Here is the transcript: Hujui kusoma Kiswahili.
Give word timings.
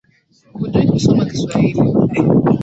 Hujui 0.55 0.85
kusoma 0.89 1.23
Kiswahili. 1.29 1.81